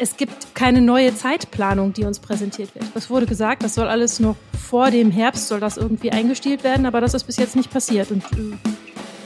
[0.00, 2.84] Es gibt keine neue Zeitplanung, die uns präsentiert wird.
[2.94, 4.36] Es wurde gesagt, das soll alles noch
[4.68, 8.12] vor dem Herbst, soll das irgendwie eingestielt werden, aber das ist bis jetzt nicht passiert.
[8.12, 8.56] Und äh,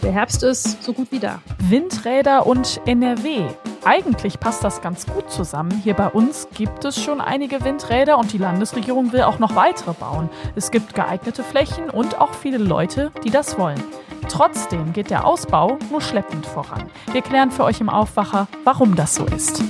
[0.02, 1.42] der Herbst ist so gut wie da.
[1.68, 3.42] Windräder und NRW.
[3.84, 5.78] Eigentlich passt das ganz gut zusammen.
[5.84, 9.92] Hier bei uns gibt es schon einige Windräder und die Landesregierung will auch noch weitere
[9.92, 10.30] bauen.
[10.56, 13.82] Es gibt geeignete Flächen und auch viele Leute, die das wollen.
[14.28, 16.90] Trotzdem geht der Ausbau nur schleppend voran.
[17.12, 19.62] Wir klären für euch im Aufwacher, warum das so ist.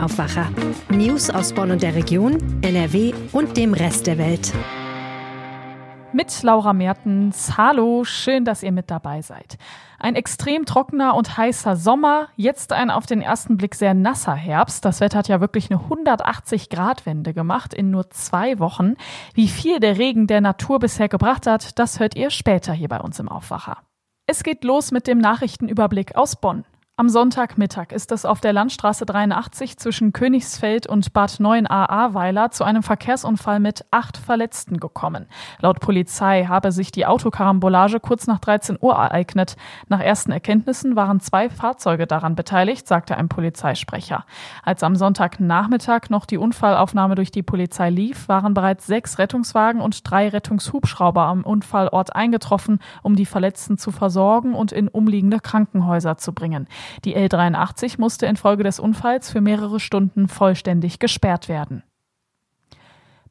[0.00, 0.48] Aufwacher.
[0.90, 4.52] News aus Bonn und der Region, NRW und dem Rest der Welt.
[6.12, 7.56] Mit Laura Mertens.
[7.56, 9.58] Hallo, schön, dass ihr mit dabei seid.
[9.98, 14.84] Ein extrem trockener und heißer Sommer, jetzt ein auf den ersten Blick sehr nasser Herbst.
[14.84, 18.94] Das Wetter hat ja wirklich eine 180-Grad-Wende gemacht in nur zwei Wochen.
[19.34, 23.00] Wie viel der Regen der Natur bisher gebracht hat, das hört ihr später hier bei
[23.00, 23.78] uns im Aufwacher.
[24.26, 26.64] Es geht los mit dem Nachrichtenüberblick aus Bonn.
[26.98, 32.64] Am Sonntagmittag ist es auf der Landstraße 83 zwischen Königsfeld und Bad 9 Ahrweiler zu
[32.64, 35.26] einem Verkehrsunfall mit acht Verletzten gekommen.
[35.60, 39.56] Laut Polizei habe sich die Autokarambolage kurz nach 13 Uhr ereignet.
[39.88, 44.24] Nach ersten Erkenntnissen waren zwei Fahrzeuge daran beteiligt, sagte ein Polizeisprecher.
[44.62, 50.10] Als am Sonntagnachmittag noch die Unfallaufnahme durch die Polizei lief, waren bereits sechs Rettungswagen und
[50.10, 56.32] drei Rettungshubschrauber am Unfallort eingetroffen, um die Verletzten zu versorgen und in umliegende Krankenhäuser zu
[56.32, 56.66] bringen.
[57.04, 61.82] Die L83 musste infolge des Unfalls für mehrere Stunden vollständig gesperrt werden.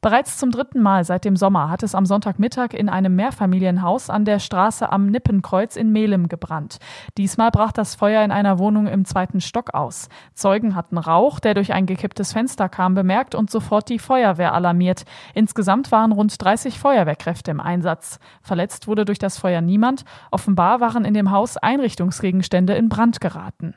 [0.06, 4.24] Bereits zum dritten Mal seit dem Sommer hat es am Sonntagmittag in einem Mehrfamilienhaus an
[4.24, 6.76] der Straße am Nippenkreuz in Melem gebrannt.
[7.18, 10.08] Diesmal brach das Feuer in einer Wohnung im zweiten Stock aus.
[10.32, 15.06] Zeugen hatten Rauch, der durch ein gekipptes Fenster kam, bemerkt und sofort die Feuerwehr alarmiert.
[15.34, 18.20] Insgesamt waren rund 30 Feuerwehrkräfte im Einsatz.
[18.42, 20.04] Verletzt wurde durch das Feuer niemand.
[20.30, 23.74] Offenbar waren in dem Haus Einrichtungsgegenstände in Brand geraten.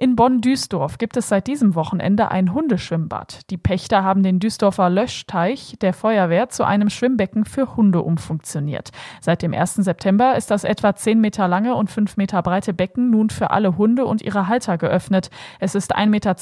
[0.00, 3.50] In Bonn-Duisdorf gibt es seit diesem Wochenende ein Hundeschwimmbad.
[3.50, 8.92] Die Pächter haben den Duisdorfer Löschteich der Feuerwehr zu einem Schwimmbecken für Hunde umfunktioniert.
[9.20, 9.74] Seit dem 1.
[9.74, 13.76] September ist das etwa 10 Meter lange und 5 Meter breite Becken nun für alle
[13.76, 15.28] Hunde und ihre Halter geöffnet.
[15.58, 16.34] Es ist 1,20 Meter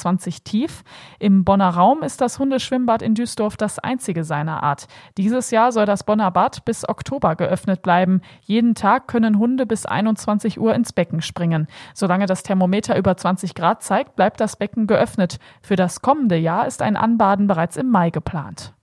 [0.45, 0.85] tief.
[1.19, 4.87] Im Bonner Raum ist das Hundeschwimmbad in Duisdorf das einzige seiner Art.
[5.17, 8.21] Dieses Jahr soll das Bonner Bad bis Oktober geöffnet bleiben.
[8.43, 11.67] Jeden Tag können Hunde bis 21 Uhr ins Becken springen.
[11.93, 15.39] Solange das Thermometer über 20 20 Grad zeigt, bleibt das Becken geöffnet.
[15.63, 18.75] Für das kommende Jahr ist ein Anbaden bereits im Mai geplant.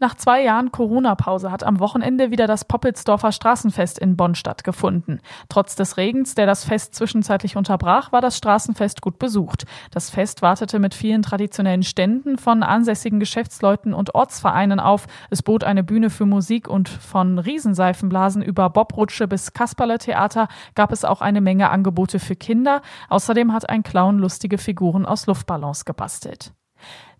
[0.00, 5.20] Nach zwei Jahren Corona-Pause hat am Wochenende wieder das Poppelsdorfer Straßenfest in Bonn stattgefunden.
[5.48, 9.64] Trotz des Regens, der das Fest zwischenzeitlich unterbrach, war das Straßenfest gut besucht.
[9.90, 15.06] Das Fest wartete mit vielen traditionellen Ständen von ansässigen Geschäftsleuten und Ortsvereinen auf.
[15.30, 21.04] Es bot eine Bühne für Musik und von Riesenseifenblasen über Bobrutsche bis Kasperle-Theater gab es
[21.04, 22.82] auch eine Menge Angebote für Kinder.
[23.08, 26.52] Außerdem hat ein Clown lustige Figuren aus Luftballons gebastelt.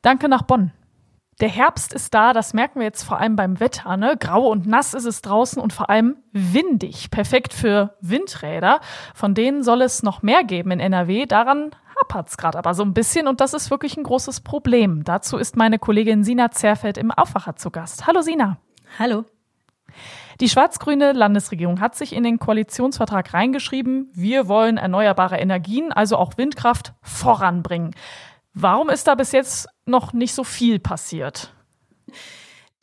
[0.02, 0.72] Danke nach Bonn.
[1.40, 3.96] Der Herbst ist da, das merken wir jetzt vor allem beim Wetter.
[3.96, 4.16] Ne?
[4.18, 7.10] Grau und nass ist es draußen und vor allem windig.
[7.10, 8.80] Perfekt für Windräder.
[9.14, 11.26] Von denen soll es noch mehr geben in NRW.
[11.26, 15.02] Daran hapert es gerade aber so ein bisschen und das ist wirklich ein großes Problem.
[15.04, 18.06] Dazu ist meine Kollegin Sina Zerfeld im Aufwacher zu Gast.
[18.06, 18.58] Hallo Sina.
[18.98, 19.24] Hallo.
[20.40, 26.36] Die schwarz-grüne Landesregierung hat sich in den Koalitionsvertrag reingeschrieben, wir wollen erneuerbare Energien, also auch
[26.36, 27.94] Windkraft, voranbringen.
[28.54, 31.52] Warum ist da bis jetzt noch nicht so viel passiert?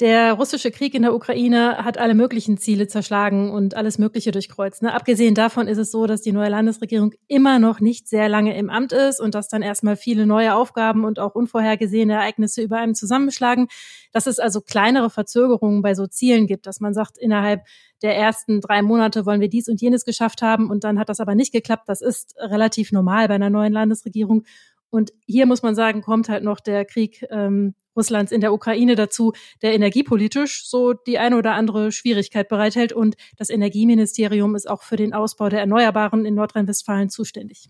[0.02, 4.82] Der russische Krieg in der Ukraine hat alle möglichen Ziele zerschlagen und alles Mögliche durchkreuzt.
[4.82, 4.96] Ne?
[4.96, 8.72] Abgesehen davon ist es so, dass die neue Landesregierung immer noch nicht sehr lange im
[8.72, 12.96] Amt ist und dass dann erstmal viele neue Aufgaben und auch unvorhergesehene Ereignisse über einem
[12.96, 13.68] zusammenschlagen.
[14.12, 17.62] Dass es also kleinere Verzögerungen bei so Zielen gibt, dass man sagt, innerhalb
[18.02, 21.20] der ersten drei Monate wollen wir dies und jenes geschafft haben und dann hat das
[21.20, 21.88] aber nicht geklappt.
[21.88, 24.46] Das ist relativ normal bei einer neuen Landesregierung.
[24.92, 28.96] Und hier muss man sagen, kommt halt noch der Krieg ähm, Russlands in der Ukraine
[28.96, 32.94] dazu, der energiepolitisch so die eine oder andere Schwierigkeit bereithält.
[32.94, 37.70] Und das Energieministerium ist auch für den Ausbau der Erneuerbaren in Nordrhein-Westfalen zuständig.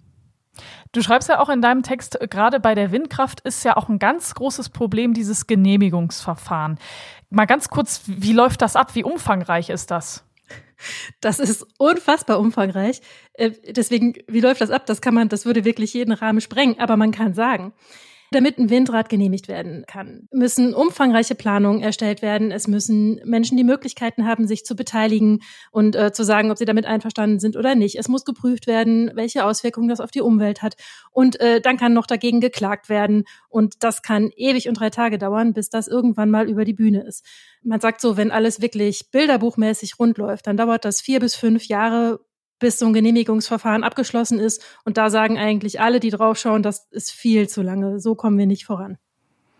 [0.91, 3.99] Du schreibst ja auch in deinem Text, gerade bei der Windkraft ist ja auch ein
[3.99, 6.77] ganz großes Problem dieses Genehmigungsverfahren.
[7.29, 8.93] Mal ganz kurz, wie läuft das ab?
[8.95, 10.25] Wie umfangreich ist das?
[11.19, 13.01] Das ist unfassbar umfangreich.
[13.33, 14.87] Äh, deswegen, wie läuft das ab?
[14.87, 16.79] Das kann man, das würde wirklich jeden Rahmen sprengen.
[16.79, 17.73] Aber man kann sagen,
[18.31, 22.51] damit ein Windrad genehmigt werden kann, müssen umfangreiche Planungen erstellt werden.
[22.51, 25.41] Es müssen Menschen die Möglichkeiten haben, sich zu beteiligen
[25.71, 27.95] und äh, zu sagen, ob sie damit einverstanden sind oder nicht.
[27.99, 30.75] Es muss geprüft werden, welche Auswirkungen das auf die Umwelt hat.
[31.11, 33.25] Und äh, dann kann noch dagegen geklagt werden.
[33.49, 37.03] Und das kann ewig und drei Tage dauern, bis das irgendwann mal über die Bühne
[37.03, 37.25] ist.
[37.63, 41.65] Man sagt so, wenn alles wirklich bilderbuchmäßig rund läuft, dann dauert das vier bis fünf
[41.65, 42.21] Jahre,
[42.61, 44.63] bis so ein Genehmigungsverfahren abgeschlossen ist.
[44.85, 47.99] Und da sagen eigentlich alle, die draufschauen, das ist viel zu lange.
[47.99, 48.97] So kommen wir nicht voran.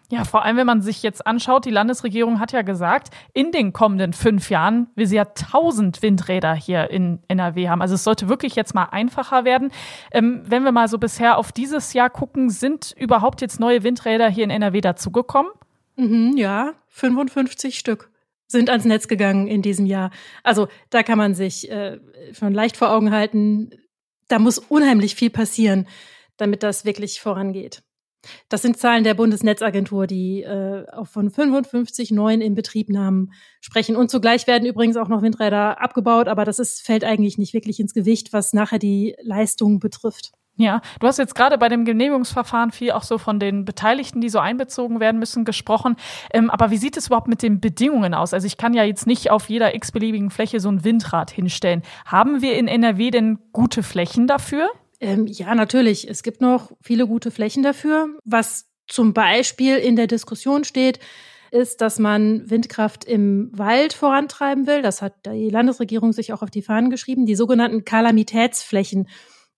[0.10, 3.72] Ja, vor allem, wenn man sich jetzt anschaut, die Landesregierung hat ja gesagt, in den
[3.72, 7.82] kommenden fünf Jahren will sie ja tausend Windräder hier in NRW haben.
[7.82, 9.72] Also es sollte wirklich jetzt mal einfacher werden.
[10.12, 14.30] Ähm, wenn wir mal so bisher auf dieses Jahr gucken, sind überhaupt jetzt neue Windräder
[14.30, 15.52] hier in NRW dazugekommen?
[15.96, 18.11] Mhm, ja, 55 Stück
[18.52, 20.12] sind ans Netz gegangen in diesem Jahr.
[20.44, 22.00] Also da kann man sich äh,
[22.34, 23.72] schon leicht vor Augen halten,
[24.28, 25.88] da muss unheimlich viel passieren,
[26.38, 27.84] damit das wirklich vorangeht.
[28.50, 33.96] Das sind Zahlen der Bundesnetzagentur, die äh, auch von 55 neuen Inbetriebnahmen sprechen.
[33.96, 37.80] Und zugleich werden übrigens auch noch Windräder abgebaut, aber das ist, fällt eigentlich nicht wirklich
[37.80, 40.34] ins Gewicht, was nachher die Leistung betrifft.
[40.56, 44.30] Ja, du hast jetzt gerade bei dem Genehmigungsverfahren viel auch so von den Beteiligten, die
[44.30, 45.96] so einbezogen werden müssen, gesprochen.
[46.34, 48.34] Ähm, aber wie sieht es überhaupt mit den Bedingungen aus?
[48.34, 51.84] Also ich kann ja jetzt nicht auf jeder x-beliebigen Fläche so ein Windrad hinstellen.
[52.06, 54.70] Haben wir in NRW denn gute Flächen dafür?
[55.00, 56.08] Ähm, ja, natürlich.
[56.08, 58.10] Es gibt noch viele gute Flächen dafür.
[58.24, 61.00] Was zum Beispiel in der Diskussion steht,
[61.52, 64.82] ist, dass man Windkraft im Wald vorantreiben will.
[64.82, 67.26] Das hat die Landesregierung sich auch auf die Fahnen geschrieben.
[67.26, 69.08] Die sogenannten Kalamitätsflächen.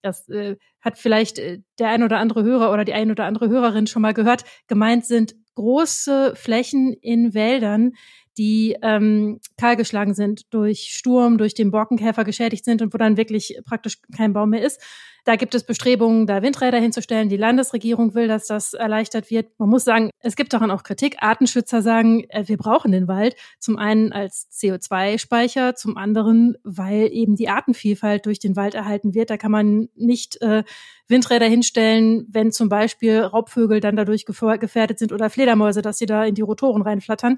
[0.04, 3.50] Das äh, hat vielleicht äh, der ein oder andere Hörer oder die ein oder andere
[3.50, 4.44] Hörerin schon mal gehört.
[4.68, 7.94] Gemeint sind große Flächen in Wäldern,
[8.38, 13.58] die ähm, kahlgeschlagen sind durch Sturm, durch den Borkenkäfer geschädigt sind und wo dann wirklich
[13.66, 14.82] praktisch kein Baum mehr ist.
[15.26, 17.30] Da gibt es Bestrebungen, da Windräder hinzustellen.
[17.30, 19.58] Die Landesregierung will, dass das erleichtert wird.
[19.58, 21.16] Man muss sagen, es gibt daran auch Kritik.
[21.20, 23.36] Artenschützer sagen, äh, wir brauchen den Wald.
[23.58, 29.30] Zum einen als CO2-Speicher, zum anderen, weil eben die Artenvielfalt durch den Wald erhalten wird.
[29.30, 30.66] Da kann man nicht äh,
[31.08, 36.26] Windräder hinstellen, wenn zum Beispiel Raubvögel dann dadurch gefährdet sind oder Fledermäuse, dass sie da
[36.26, 37.38] in die Rotoren reinflattern.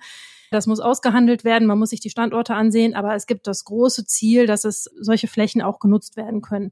[0.52, 4.06] Das muss ausgehandelt werden, man muss sich die Standorte ansehen, aber es gibt das große
[4.06, 6.72] Ziel, dass es solche Flächen auch genutzt werden können.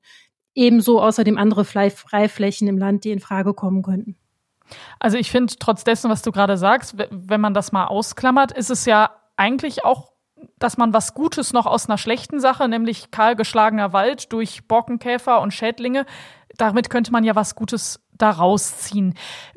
[0.56, 4.18] Ebenso außerdem andere Freiflächen im Land, die in Frage kommen könnten.
[5.00, 8.70] Also ich finde, trotz dessen, was du gerade sagst, wenn man das mal ausklammert, ist
[8.70, 10.14] es ja eigentlich auch,
[10.60, 15.54] dass man was Gutes noch aus einer schlechten Sache, nämlich kahlgeschlagener Wald durch Borkenkäfer und
[15.54, 16.06] Schädlinge,
[16.58, 19.16] damit könnte man ja was Gutes daraus ziehen.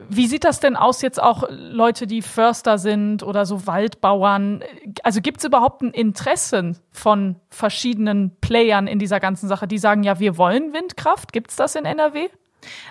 [0.08, 4.62] Wie sieht das denn aus jetzt auch Leute, die Förster sind oder so Waldbauern?
[5.02, 10.02] Also gibt es überhaupt ein Interesse von verschiedenen Playern in dieser ganzen Sache, die sagen,
[10.02, 11.32] ja, wir wollen Windkraft?
[11.32, 12.28] Gibt es das in NRW?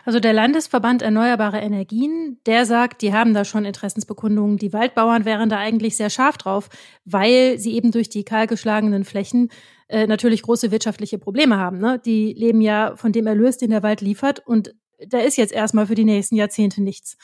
[0.06, 4.58] Also der Landesverband Erneuerbare Energien, der sagt, die haben da schon Interessensbekundungen.
[4.58, 6.70] Die Waldbauern wären da eigentlich sehr scharf drauf,
[7.04, 9.50] weil sie eben durch die kahlgeschlagenen Flächen
[9.88, 11.78] äh, natürlich große wirtschaftliche Probleme haben.
[11.78, 12.00] Ne?
[12.04, 14.74] Die leben ja von dem Erlös, den der Wald liefert und
[15.08, 17.18] da ist jetzt erstmal für die nächsten Jahrzehnte nichts.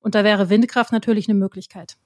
[0.00, 1.96] Und da wäre Windkraft natürlich eine Möglichkeit.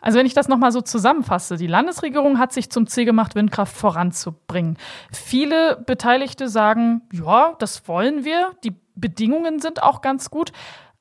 [0.00, 3.76] Also wenn ich das nochmal so zusammenfasse, die Landesregierung hat sich zum Ziel gemacht, Windkraft
[3.76, 4.76] voranzubringen.
[5.12, 10.52] Viele Beteiligte sagen, ja, das wollen wir, die Bedingungen sind auch ganz gut.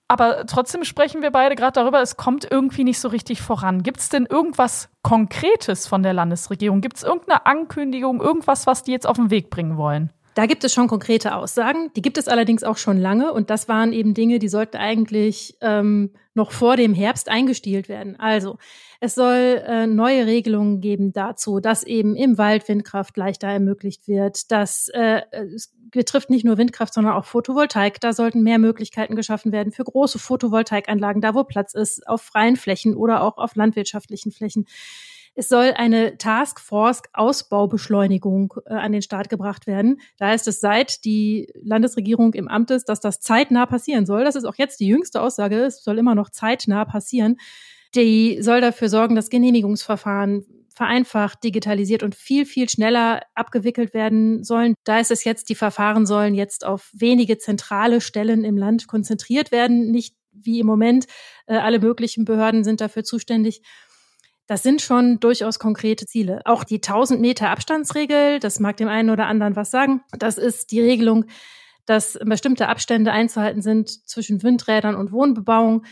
[0.07, 3.83] Aber trotzdem sprechen wir beide gerade darüber, es kommt irgendwie nicht so richtig voran.
[3.83, 6.81] Gibt es denn irgendwas Konkretes von der Landesregierung?
[6.81, 10.11] Gibt es irgendeine Ankündigung, irgendwas, was die jetzt auf den Weg bringen wollen?
[10.35, 11.91] Da gibt es schon konkrete Aussagen.
[11.95, 13.33] Die gibt es allerdings auch schon lange.
[13.33, 18.17] Und das waren eben Dinge, die sollten eigentlich ähm, noch vor dem Herbst eingestielt werden.
[18.19, 18.57] Also
[18.99, 24.51] es soll äh, neue Regelungen geben dazu, dass eben im Wald Windkraft leichter ermöglicht wird.
[24.51, 27.99] Das äh, es betrifft nicht nur Windkraft, sondern auch Photovoltaik.
[27.99, 32.55] Da sollten mehr Möglichkeiten geschaffen werden für große Photovoltaikanlagen, da wo Platz ist, auf freien
[32.55, 34.65] Flächen oder auch auf landwirtschaftlichen Flächen.
[35.35, 40.01] Es soll eine Taskforce Ausbaubeschleunigung äh, an den Start gebracht werden.
[40.17, 44.23] Da ist es seit die Landesregierung im Amt ist, dass das zeitnah passieren soll.
[44.23, 45.63] Das ist auch jetzt die jüngste Aussage.
[45.63, 47.37] Es soll immer noch zeitnah passieren.
[47.95, 50.45] Die soll dafür sorgen, dass Genehmigungsverfahren
[50.79, 54.75] vereinfacht, digitalisiert und viel, viel schneller abgewickelt werden sollen.
[54.85, 59.51] Da ist es jetzt, die Verfahren sollen jetzt auf wenige zentrale Stellen im Land konzentriert
[59.51, 61.05] werden, nicht wie im Moment.
[61.47, 63.61] Äh, alle möglichen Behörden sind dafür zuständig.
[64.49, 66.41] Das sind schon durchaus konkrete Ziele.
[66.45, 70.01] Auch die 1000 Meter Abstandsregel, das mag dem einen oder anderen was sagen.
[70.17, 71.25] Das ist die Regelung,
[71.85, 75.83] dass bestimmte Abstände einzuhalten sind zwischen Windrädern und Wohnbebauung.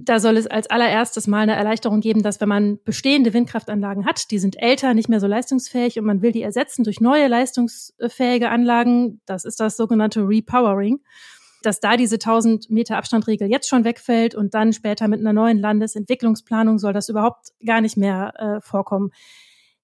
[0.00, 4.30] Da soll es als allererstes mal eine Erleichterung geben, dass wenn man bestehende Windkraftanlagen hat,
[4.30, 8.48] die sind älter, nicht mehr so leistungsfähig und man will die ersetzen durch neue leistungsfähige
[8.48, 11.00] Anlagen, das ist das sogenannte Repowering
[11.62, 15.58] dass da diese 1000 Meter Abstandregel jetzt schon wegfällt und dann später mit einer neuen
[15.58, 19.10] Landesentwicklungsplanung soll das überhaupt gar nicht mehr äh, vorkommen.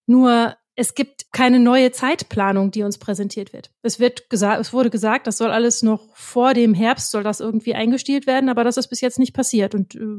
[0.06, 3.70] Nur es gibt keine neue Zeitplanung, die uns präsentiert wird.
[3.82, 7.40] Es wird gesagt, es wurde gesagt, das soll alles noch vor dem Herbst soll das
[7.40, 10.18] irgendwie eingestielt werden, aber das ist bis jetzt nicht passiert und äh,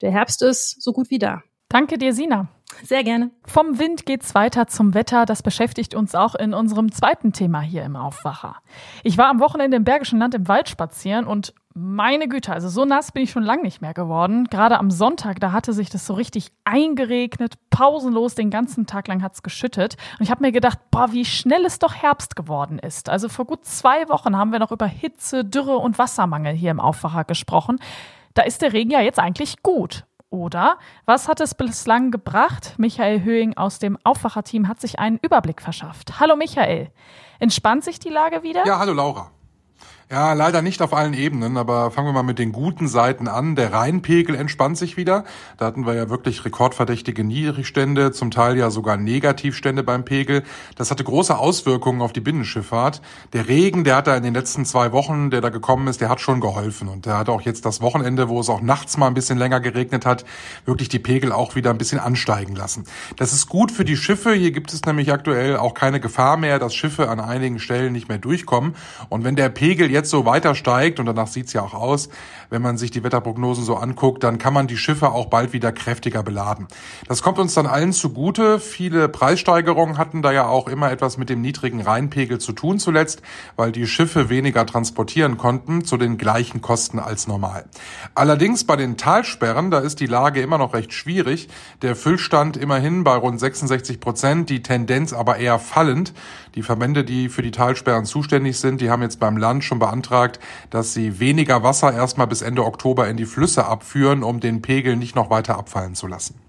[0.00, 1.42] der Herbst ist so gut wie da.
[1.68, 2.48] Danke dir, Sina.
[2.84, 3.30] Sehr gerne.
[3.44, 5.24] Vom Wind geht's weiter zum Wetter.
[5.24, 8.56] Das beschäftigt uns auch in unserem zweiten Thema hier im Aufwacher.
[9.02, 12.84] Ich war am Wochenende im Bergischen Land im Wald spazieren und meine Güte, also so
[12.84, 14.46] nass bin ich schon lange nicht mehr geworden.
[14.50, 19.22] Gerade am Sonntag, da hatte sich das so richtig eingeregnet, pausenlos, den ganzen Tag lang
[19.22, 19.96] hat's geschüttet.
[20.18, 23.08] Und ich habe mir gedacht, boah, wie schnell es doch Herbst geworden ist.
[23.08, 26.80] Also vor gut zwei Wochen haben wir noch über Hitze, Dürre und Wassermangel hier im
[26.80, 27.78] Aufwacher gesprochen.
[28.34, 30.04] Da ist der Regen ja jetzt eigentlich gut.
[30.32, 32.74] Oder was hat es bislang gebracht?
[32.78, 36.20] Michael Höhing aus dem Aufwacherteam hat sich einen Überblick verschafft.
[36.20, 36.90] Hallo Michael.
[37.38, 38.66] Entspannt sich die Lage wieder?
[38.66, 39.30] Ja, hallo Laura.
[40.10, 43.56] Ja, leider nicht auf allen Ebenen, aber fangen wir mal mit den guten Seiten an.
[43.56, 45.24] Der Rheinpegel entspannt sich wieder.
[45.56, 50.42] Da hatten wir ja wirklich rekordverdächtige Niedrigstände, zum Teil ja sogar Negativstände beim Pegel.
[50.76, 53.00] Das hatte große Auswirkungen auf die Binnenschifffahrt.
[53.32, 56.10] Der Regen, der hat da in den letzten zwei Wochen, der da gekommen ist, der
[56.10, 56.88] hat schon geholfen.
[56.88, 59.60] Und der hat auch jetzt das Wochenende, wo es auch nachts mal ein bisschen länger
[59.60, 60.24] geregnet hat,
[60.66, 62.84] wirklich die Pegel auch wieder ein bisschen ansteigen lassen.
[63.16, 64.32] Das ist gut für die Schiffe.
[64.32, 68.08] Hier gibt es nämlich aktuell auch keine Gefahr mehr, dass Schiffe an einigen Stellen nicht
[68.08, 68.74] mehr durchkommen.
[69.08, 72.08] Und wenn der Pegel jetzt so weiter steigt, und danach sieht's ja auch aus,
[72.50, 75.72] wenn man sich die Wetterprognosen so anguckt, dann kann man die Schiffe auch bald wieder
[75.72, 76.66] kräftiger beladen.
[77.08, 78.58] Das kommt uns dann allen zugute.
[78.58, 83.22] Viele Preissteigerungen hatten da ja auch immer etwas mit dem niedrigen Rheinpegel zu tun zuletzt,
[83.56, 87.64] weil die Schiffe weniger transportieren konnten zu den gleichen Kosten als normal.
[88.14, 91.48] Allerdings bei den Talsperren, da ist die Lage immer noch recht schwierig.
[91.82, 96.12] Der Füllstand immerhin bei rund 66 Prozent, die Tendenz aber eher fallend.
[96.54, 100.38] Die Verbände, die für die Talsperren zuständig sind, die haben jetzt beim Land schon beantragt,
[100.70, 104.96] dass sie weniger Wasser erstmal bis Ende Oktober in die Flüsse abführen, um den Pegel
[104.96, 106.40] nicht noch weiter abfallen zu lassen.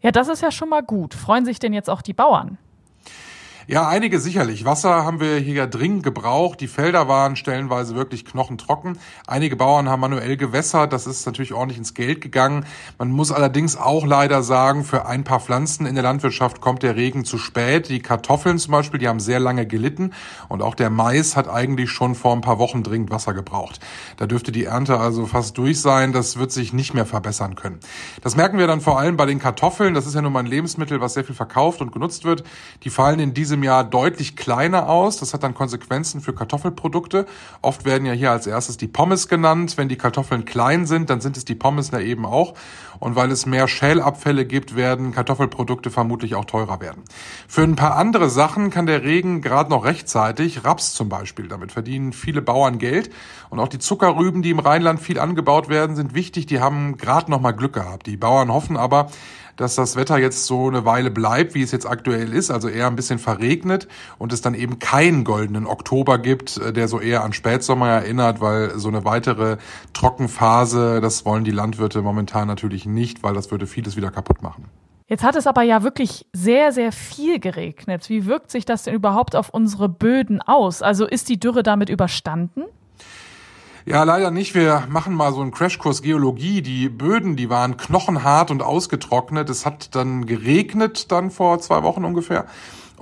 [0.00, 1.14] Ja, das ist ja schon mal gut.
[1.14, 2.58] Freuen sich denn jetzt auch die Bauern?
[3.72, 4.66] Ja, einige sicherlich.
[4.66, 6.60] Wasser haben wir hier dringend gebraucht.
[6.60, 8.98] Die Felder waren stellenweise wirklich knochentrocken.
[9.26, 10.92] Einige Bauern haben manuell gewässert.
[10.92, 12.66] Das ist natürlich ordentlich ins Geld gegangen.
[12.98, 16.96] Man muss allerdings auch leider sagen, für ein paar Pflanzen in der Landwirtschaft kommt der
[16.96, 17.88] Regen zu spät.
[17.88, 20.12] Die Kartoffeln zum Beispiel, die haben sehr lange gelitten.
[20.50, 23.80] Und auch der Mais hat eigentlich schon vor ein paar Wochen dringend Wasser gebraucht.
[24.18, 26.12] Da dürfte die Ernte also fast durch sein.
[26.12, 27.80] Das wird sich nicht mehr verbessern können.
[28.20, 29.94] Das merken wir dann vor allem bei den Kartoffeln.
[29.94, 32.44] Das ist ja nun mal ein Lebensmittel, was sehr viel verkauft und genutzt wird.
[32.82, 35.18] Die fallen in diese Jahr deutlich kleiner aus.
[35.18, 37.26] Das hat dann Konsequenzen für Kartoffelprodukte.
[37.60, 39.76] Oft werden ja hier als erstes die Pommes genannt.
[39.76, 42.54] Wenn die Kartoffeln klein sind, dann sind es die Pommes da eben auch.
[42.98, 47.02] Und weil es mehr Schälabfälle gibt, werden Kartoffelprodukte vermutlich auch teurer werden.
[47.48, 51.72] Für ein paar andere Sachen kann der Regen gerade noch rechtzeitig, Raps zum Beispiel, damit
[51.72, 53.10] verdienen viele Bauern Geld.
[53.50, 56.46] Und auch die Zuckerrüben, die im Rheinland viel angebaut werden, sind wichtig.
[56.46, 58.06] Die haben gerade noch mal Glück gehabt.
[58.06, 59.10] Die Bauern hoffen aber,
[59.56, 62.86] dass das Wetter jetzt so eine Weile bleibt, wie es jetzt aktuell ist, also eher
[62.86, 67.24] ein bisschen verregnet und es dann eben keinen goldenen Oktober gibt, äh, der so eher
[67.24, 69.58] an Spätsommer erinnert, weil so eine weitere
[69.92, 74.64] Trockenphase, das wollen die Landwirte momentan natürlich nicht, weil das würde vieles wieder kaputt machen.
[75.08, 78.08] Jetzt hat es aber ja wirklich sehr, sehr viel geregnet.
[78.08, 80.80] Wie wirkt sich das denn überhaupt auf unsere Böden aus?
[80.80, 82.64] Also ist die Dürre damit überstanden?
[83.84, 84.54] Ja, leider nicht.
[84.54, 86.62] Wir machen mal so einen Crashkurs Geologie.
[86.62, 89.50] Die Böden, die waren knochenhart und ausgetrocknet.
[89.50, 92.46] Es hat dann geregnet dann vor zwei Wochen ungefähr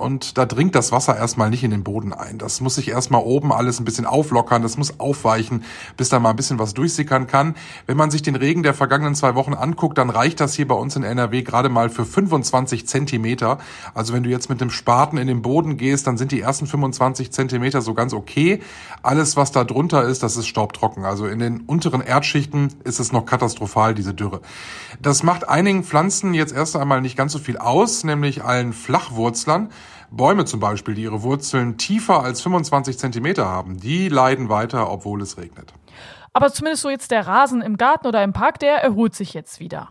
[0.01, 2.37] und da dringt das Wasser erstmal nicht in den Boden ein.
[2.37, 5.63] Das muss sich erstmal oben alles ein bisschen auflockern, das muss aufweichen,
[5.95, 7.55] bis da mal ein bisschen was durchsickern kann.
[7.85, 10.75] Wenn man sich den Regen der vergangenen zwei Wochen anguckt, dann reicht das hier bei
[10.75, 13.59] uns in NRW gerade mal für 25 Zentimeter.
[13.93, 16.67] Also wenn du jetzt mit dem Spaten in den Boden gehst, dann sind die ersten
[16.67, 18.61] 25 Zentimeter so ganz okay.
[19.03, 21.05] Alles, was da drunter ist, das ist staubtrocken.
[21.05, 24.41] Also in den unteren Erdschichten ist es noch katastrophal, diese Dürre.
[25.01, 29.69] Das macht einigen Pflanzen jetzt erst einmal nicht ganz so viel aus, nämlich allen Flachwurzlern.
[30.11, 35.21] Bäume zum Beispiel, die ihre Wurzeln tiefer als 25 Zentimeter haben, die leiden weiter, obwohl
[35.21, 35.73] es regnet.
[36.33, 39.59] Aber zumindest so jetzt der Rasen im Garten oder im Park, der erholt sich jetzt
[39.59, 39.89] wieder.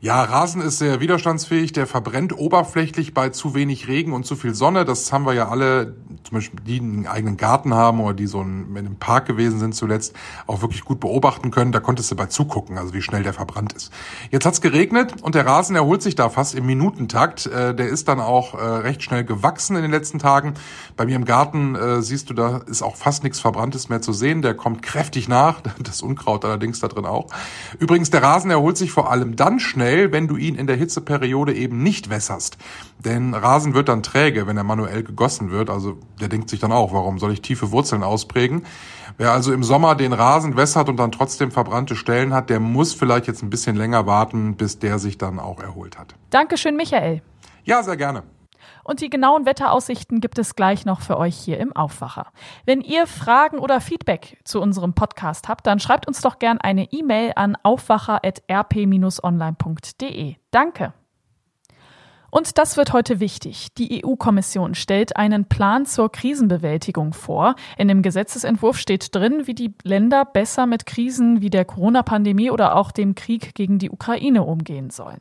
[0.00, 1.72] Ja, Rasen ist sehr widerstandsfähig.
[1.72, 4.84] Der verbrennt oberflächlich bei zu wenig Regen und zu viel Sonne.
[4.84, 5.96] Das haben wir ja alle,
[6.26, 9.74] zum Beispiel die einen eigenen Garten haben oder die so in einem Park gewesen sind
[9.74, 10.14] zuletzt,
[10.46, 11.72] auch wirklich gut beobachten können.
[11.72, 13.92] Da konntest du bei zugucken, also wie schnell der verbrannt ist.
[14.30, 17.46] Jetzt hat's geregnet und der Rasen erholt sich da fast im Minutentakt.
[17.46, 20.54] Äh, der ist dann auch äh, recht schnell gewachsen in den letzten Tagen.
[20.96, 24.12] Bei mir im Garten äh, siehst du, da ist auch fast nichts Verbranntes mehr zu
[24.12, 24.42] sehen.
[24.42, 25.62] Der kommt kräftig nach.
[25.86, 27.28] Das Unkraut allerdings da drin auch.
[27.78, 30.76] Übrigens, der Rasen erholt sich vor allem dann schnell, schnell, wenn du ihn in der
[30.76, 32.56] Hitzeperiode eben nicht wässerst.
[32.98, 35.70] Denn Rasen wird dann träge, wenn er manuell gegossen wird.
[35.70, 38.64] Also der denkt sich dann auch, warum soll ich tiefe Wurzeln ausprägen?
[39.18, 42.94] Wer also im Sommer den Rasen wässert und dann trotzdem verbrannte Stellen hat, der muss
[42.94, 46.14] vielleicht jetzt ein bisschen länger warten, bis der sich dann auch erholt hat.
[46.30, 47.22] Dankeschön, Michael.
[47.64, 48.22] Ja, sehr gerne.
[48.84, 52.28] Und die genauen Wetteraussichten gibt es gleich noch für euch hier im Aufwacher.
[52.64, 56.92] Wenn ihr Fragen oder Feedback zu unserem Podcast habt, dann schreibt uns doch gern eine
[56.92, 60.36] E-Mail an aufwacher.rp-online.de.
[60.52, 60.92] Danke.
[62.30, 63.68] Und das wird heute wichtig.
[63.78, 67.54] Die EU-Kommission stellt einen Plan zur Krisenbewältigung vor.
[67.78, 72.76] In dem Gesetzesentwurf steht drin, wie die Länder besser mit Krisen wie der Corona-Pandemie oder
[72.76, 75.20] auch dem Krieg gegen die Ukraine umgehen sollen.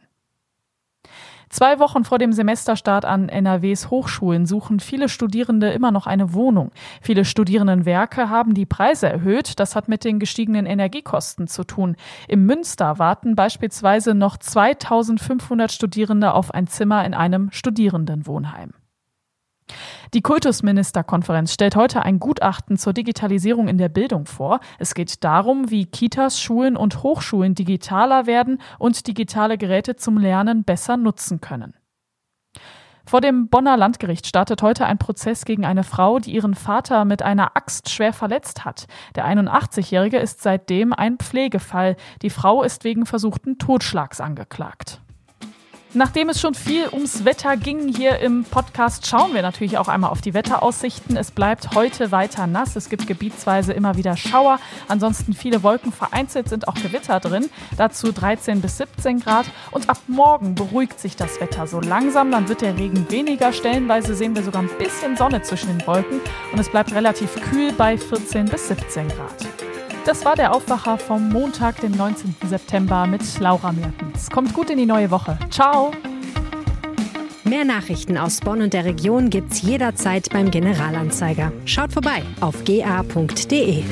[1.50, 6.72] Zwei Wochen vor dem Semesterstart an NRWs Hochschulen suchen viele Studierende immer noch eine Wohnung.
[7.02, 9.60] Viele Studierendenwerke haben die Preise erhöht.
[9.60, 11.96] Das hat mit den gestiegenen Energiekosten zu tun.
[12.28, 18.74] Im Münster warten beispielsweise noch 2500 Studierende auf ein Zimmer in einem Studierendenwohnheim.
[20.16, 24.62] Die Kultusministerkonferenz stellt heute ein Gutachten zur Digitalisierung in der Bildung vor.
[24.80, 30.64] Es geht darum, wie Kitas, Schulen und Hochschulen digitaler werden und digitale Geräte zum Lernen
[30.64, 31.74] besser nutzen können.
[33.06, 37.22] Vor dem Bonner Landgericht startet heute ein Prozess gegen eine Frau, die ihren Vater mit
[37.22, 38.88] einer Axt schwer verletzt hat.
[39.16, 41.98] Der 81-Jährige ist seitdem ein Pflegefall.
[42.22, 45.02] Die Frau ist wegen versuchten Totschlags angeklagt.
[45.96, 50.10] Nachdem es schon viel ums Wetter ging hier im Podcast, schauen wir natürlich auch einmal
[50.10, 51.16] auf die Wetteraussichten.
[51.16, 52.76] Es bleibt heute weiter nass.
[52.76, 54.60] Es gibt gebietsweise immer wieder Schauer.
[54.90, 55.94] Ansonsten viele Wolken.
[55.94, 57.50] Vereinzelt sind auch Gewitter drin.
[57.78, 59.46] Dazu 13 bis 17 Grad.
[59.72, 62.30] Und ab morgen beruhigt sich das Wetter so langsam.
[62.30, 63.54] Dann wird der Regen weniger.
[63.54, 66.20] Stellenweise sehen wir sogar ein bisschen Sonne zwischen den Wolken.
[66.52, 69.75] Und es bleibt relativ kühl bei 14 bis 17 Grad.
[70.06, 72.36] Das war der Aufwacher vom Montag, dem 19.
[72.46, 74.30] September mit Laura Mertens.
[74.30, 75.40] Kommt gut in die neue Woche.
[75.50, 75.92] Ciao!
[77.44, 81.52] Mehr Nachrichten aus Bonn und der Region gibt's jederzeit beim Generalanzeiger.
[81.66, 83.84] Schaut vorbei auf ga.de.